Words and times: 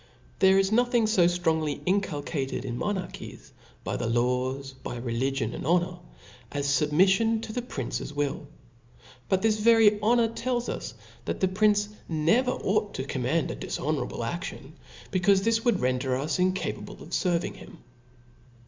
There 0.39 0.57
is 0.57 0.71
nothing 0.71 1.05
fo 1.05 1.25
ftrongly 1.25 1.79
inculcated 1.85 2.65
in 2.65 2.75
mo 2.75 2.87
narchies^ 2.91 3.51
by 3.83 3.97
the 3.97 4.07
laws, 4.09 4.73
by 4.73 4.95
religion, 4.95 5.53
and 5.53 5.63
honor, 5.63 5.99
as 6.51 6.65
fubmiffion 6.69 7.39
to 7.43 7.53
the 7.53 7.61
prince's 7.61 8.11
will 8.11 8.47
j 8.47 8.47
but 9.29 9.43
this 9.43 9.59
very 9.59 9.99
honor 10.01 10.27
tetls 10.27 10.69
us, 10.69 10.95
that 11.25 11.39
the 11.39 11.47
prince 11.47 11.87
never 12.09 12.49
ought 12.49 12.95
to 12.95 13.03
command 13.03 13.51
a 13.51 13.55
dilhonorable 13.55 14.25
aftion, 14.27 14.71
becaufe 15.11 15.43
this 15.43 15.63
would 15.63 15.79
render 15.81 16.15
us 16.17 16.39
incapable 16.39 16.95
Of 17.03 17.09
ferving 17.09 17.57
him. 17.57 17.77